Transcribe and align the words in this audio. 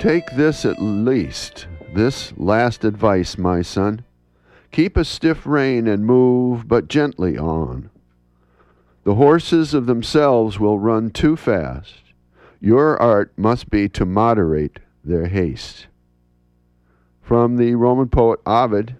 Take 0.00 0.30
this 0.30 0.64
at 0.64 0.80
least, 0.80 1.66
this 1.92 2.32
last 2.38 2.86
advice, 2.86 3.36
my 3.36 3.60
son. 3.60 4.02
Keep 4.72 4.96
a 4.96 5.04
stiff 5.04 5.44
rein 5.44 5.86
and 5.86 6.06
move 6.06 6.66
but 6.66 6.88
gently 6.88 7.36
on. 7.36 7.90
The 9.04 9.16
horses 9.16 9.74
of 9.74 9.84
themselves 9.84 10.58
will 10.58 10.78
run 10.78 11.10
too 11.10 11.36
fast. 11.36 11.96
Your 12.62 12.96
art 12.96 13.34
must 13.36 13.68
be 13.68 13.90
to 13.90 14.06
moderate 14.06 14.78
their 15.04 15.26
haste. 15.26 15.86
From 17.20 17.58
the 17.58 17.74
Roman 17.74 18.08
poet 18.08 18.40
Ovid. 18.46 18.96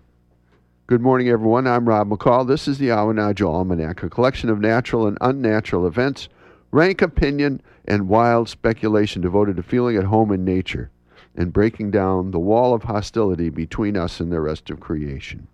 Good 0.87 1.01
morning, 1.01 1.30
everyone. 1.30 1.66
I'm 1.66 1.88
Rob 1.88 2.10
McCall. 2.10 2.46
This 2.46 2.68
is 2.68 2.76
the 2.76 2.88
Awanadjo 2.88 3.48
Almanac, 3.48 4.02
a 4.02 4.10
collection 4.10 4.51
of 4.51 4.60
natural 4.60 5.06
and 5.06 5.16
unnatural 5.23 5.87
events, 5.87 6.28
rank 6.70 7.01
opinion, 7.01 7.62
and 7.90 8.06
wild 8.06 8.48
speculation 8.48 9.20
devoted 9.20 9.56
to 9.56 9.64
feeling 9.64 9.96
at 9.96 10.04
home 10.04 10.30
in 10.30 10.44
nature 10.44 10.92
and 11.34 11.52
breaking 11.52 11.90
down 11.90 12.30
the 12.30 12.38
wall 12.38 12.72
of 12.72 12.84
hostility 12.84 13.48
between 13.50 13.96
us 13.96 14.20
and 14.20 14.30
the 14.30 14.40
rest 14.40 14.70
of 14.70 14.78
creation. 14.78 15.48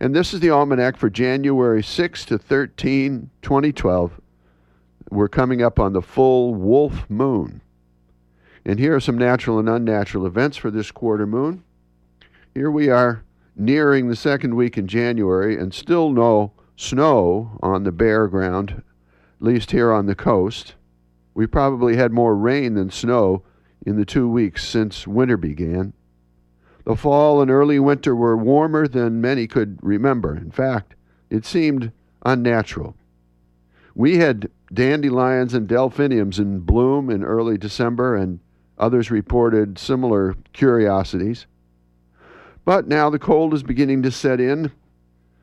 And 0.00 0.12
this 0.12 0.34
is 0.34 0.40
the 0.40 0.50
almanac 0.50 0.96
for 0.96 1.08
January 1.08 1.80
6 1.80 2.24
to 2.24 2.36
13, 2.36 3.30
2012. 3.42 4.20
We're 5.10 5.28
coming 5.28 5.62
up 5.62 5.78
on 5.78 5.92
the 5.92 6.02
full 6.02 6.52
wolf 6.52 7.08
moon. 7.08 7.60
And 8.64 8.80
here 8.80 8.96
are 8.96 9.00
some 9.00 9.16
natural 9.16 9.60
and 9.60 9.68
unnatural 9.68 10.26
events 10.26 10.56
for 10.56 10.72
this 10.72 10.90
quarter 10.90 11.28
moon. 11.28 11.62
Here 12.54 12.72
we 12.72 12.88
are 12.88 13.22
nearing 13.54 14.08
the 14.08 14.16
second 14.16 14.56
week 14.56 14.76
in 14.76 14.88
January 14.88 15.56
and 15.56 15.72
still 15.72 16.10
no 16.10 16.50
snow 16.74 17.56
on 17.62 17.84
the 17.84 17.92
bare 17.92 18.26
ground, 18.26 18.82
at 19.38 19.46
least 19.46 19.70
here 19.70 19.92
on 19.92 20.06
the 20.06 20.16
coast. 20.16 20.74
We 21.34 21.46
probably 21.46 21.96
had 21.96 22.12
more 22.12 22.36
rain 22.36 22.74
than 22.74 22.90
snow 22.90 23.42
in 23.84 23.96
the 23.96 24.04
two 24.04 24.28
weeks 24.28 24.66
since 24.66 25.06
winter 25.06 25.36
began. 25.36 25.92
The 26.84 26.96
fall 26.96 27.40
and 27.40 27.50
early 27.50 27.78
winter 27.78 28.14
were 28.14 28.36
warmer 28.36 28.88
than 28.88 29.20
many 29.20 29.46
could 29.46 29.78
remember. 29.82 30.36
In 30.36 30.50
fact, 30.50 30.94
it 31.30 31.44
seemed 31.44 31.92
unnatural. 32.24 32.96
We 33.94 34.18
had 34.18 34.50
dandelions 34.72 35.54
and 35.54 35.68
delphiniums 35.68 36.38
in 36.38 36.60
bloom 36.60 37.10
in 37.10 37.22
early 37.22 37.58
December, 37.58 38.16
and 38.16 38.40
others 38.78 39.10
reported 39.10 39.78
similar 39.78 40.34
curiosities. 40.52 41.46
But 42.64 42.88
now 42.88 43.10
the 43.10 43.18
cold 43.18 43.54
is 43.54 43.62
beginning 43.62 44.02
to 44.02 44.10
set 44.10 44.40
in, 44.40 44.72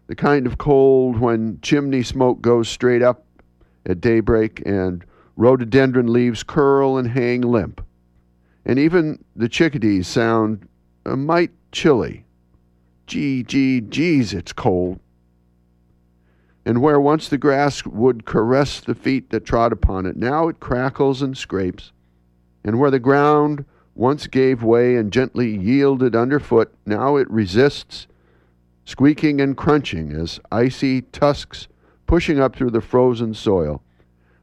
the 0.07 0.15
kind 0.15 0.47
of 0.47 0.57
cold 0.57 1.19
when 1.19 1.59
chimney 1.61 2.01
smoke 2.01 2.41
goes 2.41 2.67
straight 2.67 3.01
up 3.01 3.25
at 3.85 4.01
daybreak 4.01 4.63
and 4.65 5.05
rhododendron 5.39 6.11
leaves 6.11 6.43
curl 6.43 6.97
and 6.97 7.07
hang 7.07 7.39
limp. 7.39 7.81
And 8.65 8.77
even 8.77 9.23
the 9.37 9.47
chickadees 9.47 10.05
sound 10.05 10.67
uh, 11.05 11.11
a 11.11 11.15
mite 11.15 11.53
chilly. 11.71 12.25
Gee, 13.07 13.43
gee, 13.43 13.79
geez, 13.79 14.33
it's 14.33 14.51
cold. 14.51 14.99
And 16.65 16.81
where 16.81 16.99
once 16.99 17.29
the 17.29 17.37
grass 17.37 17.85
would 17.85 18.25
caress 18.25 18.81
the 18.81 18.93
feet 18.93 19.29
that 19.29 19.45
trod 19.45 19.71
upon 19.71 20.05
it, 20.05 20.17
now 20.17 20.49
it 20.49 20.59
crackles 20.59 21.21
and 21.21 21.37
scrapes. 21.37 21.93
And 22.65 22.77
where 22.77 22.91
the 22.91 22.99
ground 22.99 23.63
once 23.95 24.27
gave 24.27 24.61
way 24.61 24.97
and 24.97 25.11
gently 25.11 25.55
yielded 25.55 26.17
underfoot, 26.17 26.75
now 26.85 27.15
it 27.15 27.31
resists, 27.31 28.07
squeaking 28.83 29.39
and 29.39 29.55
crunching 29.55 30.11
as 30.11 30.41
icy 30.51 31.01
tusks 31.01 31.69
pushing 32.07 32.41
up 32.41 32.57
through 32.57 32.71
the 32.71 32.81
frozen 32.81 33.33
soil 33.33 33.81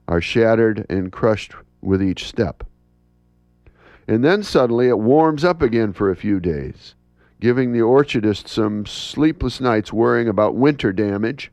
are 0.08 0.20
shattered 0.20 0.86
and 0.88 1.12
crushed 1.12 1.54
with 1.80 2.02
each 2.02 2.26
step. 2.26 2.64
And 4.08 4.24
then 4.24 4.42
suddenly 4.42 4.88
it 4.88 4.98
warms 4.98 5.44
up 5.44 5.62
again 5.62 5.92
for 5.92 6.10
a 6.10 6.16
few 6.16 6.38
days, 6.38 6.94
giving 7.40 7.72
the 7.72 7.80
orchardist 7.80 8.48
some 8.48 8.86
sleepless 8.86 9.60
nights 9.60 9.92
worrying 9.92 10.28
about 10.28 10.54
winter 10.54 10.92
damage. 10.92 11.50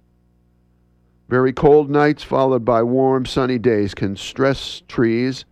Very 1.30 1.52
cold 1.52 1.90
nights 1.90 2.22
followed 2.22 2.64
by 2.64 2.84
warm, 2.84 3.26
sunny 3.26 3.58
days 3.58 3.96
can 3.96 4.16
stress 4.16 4.84
trees 4.88 5.46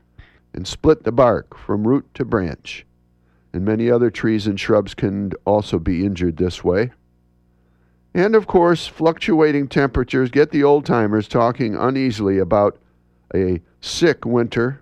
and 0.53 0.67
split 0.67 1.03
the 1.03 1.11
bark 1.11 1.57
from 1.57 1.87
root 1.87 2.05
to 2.13 2.25
branch. 2.25 2.85
And 3.53 3.65
many 3.65 3.89
other 3.89 4.11
trees 4.11 4.47
and 4.47 4.59
shrubs 4.59 4.93
can 4.93 5.31
also 5.45 5.79
be 5.79 6.05
injured 6.05 6.37
this 6.37 6.63
way. 6.63 6.91
And 8.13 8.35
of 8.35 8.45
course, 8.45 8.87
fluctuating 8.87 9.69
temperatures 9.69 10.29
get 10.29 10.51
the 10.51 10.63
old 10.63 10.85
timers 10.85 11.27
talking 11.27 11.75
uneasily 11.75 12.37
about 12.37 12.77
a 13.33 13.61
sick 13.79 14.25
winter 14.25 14.81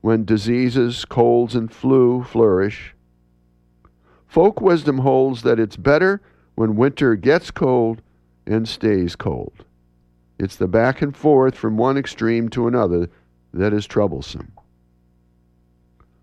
when 0.00 0.24
diseases, 0.24 1.04
colds, 1.04 1.54
and 1.54 1.72
flu 1.72 2.22
flourish. 2.24 2.94
Folk 4.26 4.60
wisdom 4.60 4.98
holds 4.98 5.42
that 5.42 5.60
it's 5.60 5.76
better 5.76 6.20
when 6.54 6.76
winter 6.76 7.14
gets 7.14 7.50
cold 7.50 8.02
and 8.46 8.68
stays 8.68 9.14
cold. 9.16 9.64
It's 10.38 10.56
the 10.56 10.66
back 10.66 11.02
and 11.02 11.16
forth 11.16 11.54
from 11.54 11.76
one 11.76 11.96
extreme 11.96 12.48
to 12.50 12.66
another 12.66 13.08
that 13.54 13.72
is 13.72 13.86
troublesome. 13.86 14.52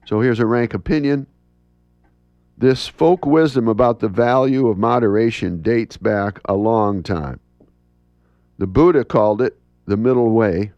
So 0.05 0.19
here's 0.21 0.39
a 0.39 0.45
rank 0.45 0.73
opinion. 0.73 1.27
This 2.57 2.87
folk 2.87 3.25
wisdom 3.25 3.67
about 3.67 3.99
the 3.99 4.09
value 4.09 4.67
of 4.67 4.77
moderation 4.77 5.61
dates 5.61 5.95
back 5.95 6.41
a 6.45 6.55
long 6.55 7.03
time. 7.03 7.39
The 8.57 8.67
Buddha 8.67 9.05
called 9.05 9.41
it 9.41 9.57
the 9.85 9.95
middle 9.95 10.31
way. 10.31 10.73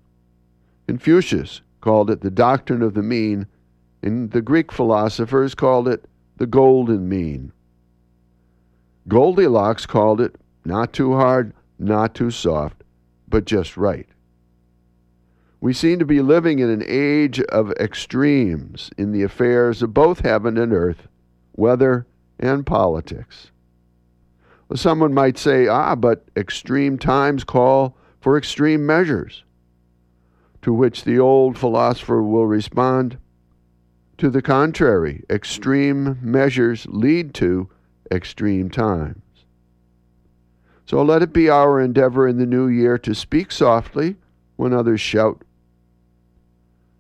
Confucius 0.91 1.61
called 1.79 2.09
it 2.09 2.19
the 2.19 2.29
doctrine 2.29 2.81
of 2.81 2.95
the 2.95 3.01
mean, 3.01 3.47
and 4.03 4.29
the 4.31 4.41
Greek 4.41 4.73
philosophers 4.73 5.55
called 5.55 5.87
it 5.87 6.03
the 6.35 6.45
golden 6.45 7.07
mean. 7.07 7.53
Goldilocks 9.07 9.85
called 9.85 10.19
it 10.19 10.35
not 10.65 10.91
too 10.91 11.13
hard, 11.13 11.53
not 11.79 12.13
too 12.13 12.29
soft, 12.29 12.83
but 13.29 13.45
just 13.45 13.77
right. 13.77 14.09
We 15.61 15.71
seem 15.71 15.97
to 15.99 16.05
be 16.05 16.21
living 16.21 16.59
in 16.59 16.69
an 16.69 16.83
age 16.85 17.39
of 17.39 17.71
extremes 17.79 18.89
in 18.97 19.13
the 19.13 19.23
affairs 19.23 19.81
of 19.81 19.93
both 19.93 20.19
heaven 20.19 20.57
and 20.57 20.73
earth, 20.73 21.07
weather 21.55 22.05
and 22.37 22.65
politics. 22.65 23.49
Well, 24.67 24.75
someone 24.75 25.13
might 25.13 25.37
say, 25.37 25.69
ah, 25.69 25.95
but 25.95 26.25
extreme 26.35 26.97
times 26.97 27.45
call 27.45 27.95
for 28.19 28.37
extreme 28.37 28.85
measures. 28.85 29.45
To 30.63 30.73
which 30.73 31.03
the 31.03 31.19
old 31.19 31.57
philosopher 31.57 32.21
will 32.21 32.45
respond, 32.45 33.17
to 34.17 34.29
the 34.29 34.43
contrary, 34.43 35.23
extreme 35.29 36.19
measures 36.21 36.85
lead 36.87 37.33
to 37.35 37.69
extreme 38.11 38.69
times. 38.69 39.23
So 40.85 41.01
let 41.01 41.23
it 41.23 41.33
be 41.33 41.49
our 41.49 41.79
endeavor 41.79 42.27
in 42.27 42.37
the 42.37 42.45
new 42.45 42.67
year 42.67 42.97
to 42.99 43.15
speak 43.15 43.51
softly 43.51 44.17
when 44.57 44.73
others 44.73 45.01
shout, 45.01 45.43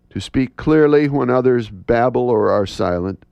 to 0.09 0.19
speak 0.19 0.55
clearly 0.55 1.07
when 1.09 1.29
others 1.29 1.69
babble 1.69 2.29
or 2.29 2.49
are 2.49 2.65
silent, 2.65 3.23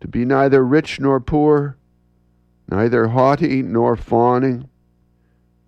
to 0.00 0.08
be 0.08 0.24
neither 0.24 0.64
rich 0.64 0.98
nor 0.98 1.20
poor, 1.20 1.76
neither 2.68 3.08
haughty 3.08 3.62
nor 3.62 3.94
fawning, 3.94 4.68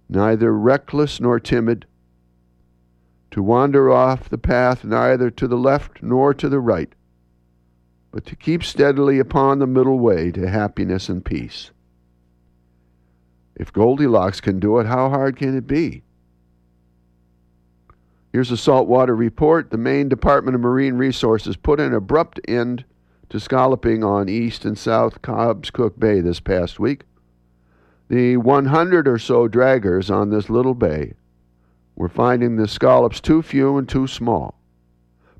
neither 0.09 0.53
reckless 0.53 1.21
nor 1.21 1.39
timid, 1.39 1.87
to 3.35 3.43
wander 3.43 3.91
off 3.91 4.29
the 4.29 4.39
path 4.39 4.85
neither 4.85 5.29
to 5.29 5.49
the 5.49 5.57
left 5.57 6.01
nor 6.01 6.33
to 6.33 6.49
the 6.49 6.61
right, 6.61 6.93
but 8.13 8.25
to 8.25 8.37
keep 8.37 8.63
steadily 8.63 9.19
upon 9.19 9.59
the 9.59 9.67
middle 9.67 9.99
way 9.99 10.31
to 10.31 10.49
happiness 10.49 11.09
and 11.09 11.25
peace. 11.25 11.73
If 13.57 13.73
Goldilocks 13.73 14.41
can 14.41 14.61
do 14.61 14.79
it, 14.79 14.87
how 14.87 15.09
hard 15.09 15.37
can 15.37 15.57
it 15.57 15.67
be? 15.67 16.05
Here's 18.33 18.53
a 18.53 18.57
saltwater 18.57 19.17
report. 19.17 19.71
The 19.71 19.79
Maine 19.79 20.09
Department 20.09 20.55
of 20.55 20.61
Marine 20.61 20.95
Resources 20.95 21.57
put 21.57 21.81
an 21.81 21.93
abrupt 21.93 22.39
end 22.47 22.85
to 23.31 23.41
scalloping 23.41 24.05
on 24.05 24.29
East 24.29 24.65
and 24.65 24.79
South 24.79 25.23
Cobscook 25.23 25.99
Bay 25.99 26.21
this 26.21 26.39
past 26.39 26.79
week. 26.79 27.03
The 28.07 28.37
100 28.37 29.09
or 29.09 29.19
so 29.19 29.49
draggers 29.49 30.09
on 30.09 30.31
this 30.31 30.49
little 30.49 30.75
bay 30.75 31.15
were 31.97 32.09
finding 32.09 32.57
the 32.57 32.69
scallops 32.69 33.21
too 33.21 33.43
few 33.43 33.77
and 33.79 33.89
too 33.89 34.07
small. 34.07 34.61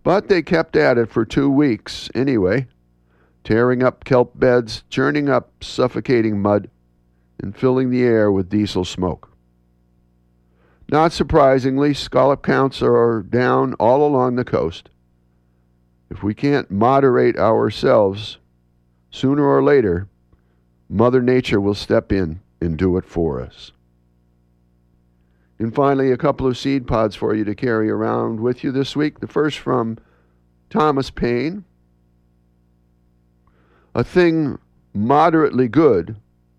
But 0.03 0.29
they 0.29 0.43
kept 0.43 0.77
at 0.77 0.99
it 0.99 1.11
for 1.11 1.25
two 1.25 1.51
weeks 1.51 2.11
anyway, 2.15 2.67
tearing 3.43 3.83
up 3.83 4.05
kelp 4.05 4.39
beds, 4.39 4.85
churning 4.89 5.29
up 5.29 5.65
suffocating 5.65 6.41
mud, 6.41 6.71
and 7.41 7.57
filling 7.57 7.91
the 7.91 8.03
air 8.03 8.31
with 8.31 8.49
diesel 8.49 8.85
smoke. 8.85 9.31
Not 10.91 11.13
surprisingly, 11.13 11.95
scallop 11.95 12.43
counts 12.43 12.83
are 12.83 13.23
down 13.23 13.75
all 13.75 14.07
along 14.07 14.37
the 14.37 14.45
coast. 14.45 14.91
If 16.11 16.23
we 16.23 16.35
can't 16.35 16.71
moderate 16.71 17.39
ourselves, 17.39 18.39
sooner 19.11 19.45
or 19.45 19.63
later, 19.63 20.09
Mother 20.89 21.23
Nature 21.23 21.61
will 21.61 21.75
step 21.75 22.13
in 22.13 22.41
and 22.61 22.77
do 22.77 22.97
it 22.99 23.05
for 23.05 23.41
us. 23.41 23.73
And 25.59 25.75
finally, 25.75 26.11
a 26.11 26.17
couple 26.17 26.47
of 26.47 26.59
seed 26.59 26.87
pods 26.87 27.15
for 27.15 27.35
you 27.35 27.45
to 27.45 27.55
carry 27.55 27.89
around 27.89 28.41
with 28.41 28.65
you 28.65 28.73
this 28.73 28.97
week. 28.97 29.21
The 29.21 29.29
first 29.29 29.59
from 29.59 29.99
Thomas 30.69 31.11
Paine. 31.11 31.65
A 33.95 34.03
thing 34.03 34.59
moderately 34.93 35.69
good 35.69 36.17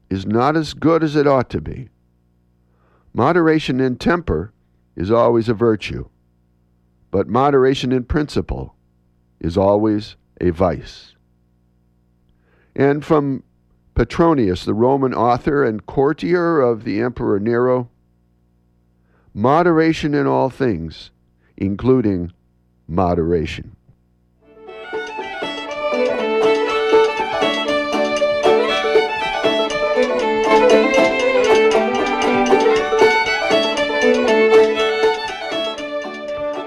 is 0.10 0.26
not 0.26 0.56
as 0.56 0.74
good 0.74 1.04
as 1.04 1.16
it 1.16 1.28
ought 1.28 1.50
to 1.50 1.60
be. 1.60 1.90
Moderation 3.14 3.80
in 3.80 3.98
temper 3.98 4.54
is 4.96 5.12
always 5.12 5.50
a 5.50 5.54
virtue, 5.54 6.08
but 7.12 7.28
moderation 7.28 7.92
in 7.92 8.06
principle 8.06 8.76
is 9.40 9.58
always 9.58 10.16
a 10.40 10.52
vice. 10.52 11.16
And 12.76 13.04
from 13.04 13.44
Petronius, 13.96 14.66
the 14.66 14.74
Roman 14.74 15.14
author 15.14 15.64
and 15.64 15.86
courtier 15.86 16.60
of 16.62 16.84
the 16.84 17.02
Emperor 17.02 17.40
Nero, 17.40 17.90
moderation 19.36 20.14
in 20.14 20.26
all 20.26 20.50
things, 20.50 21.12
including 21.58 22.32
moderation. 22.88 23.76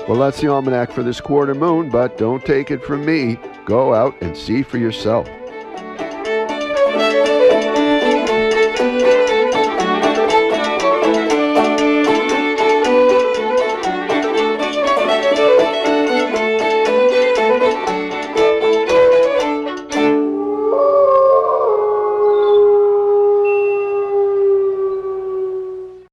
Well, 0.07 0.19
that's 0.19 0.41
the 0.41 0.49
almanac 0.49 0.93
for 0.93 1.03
this 1.03 1.21
quarter 1.21 1.55
moon, 1.55 1.89
but 1.91 2.19
don't 2.19 2.45
take 2.45 2.71
it 2.71 2.85
from 2.85 3.05
me. 3.05 3.39
Go 3.65 3.95
out 3.95 4.15
and 4.21 4.37
see 4.37 4.63
for 4.63 4.79
yourself. 4.79 5.29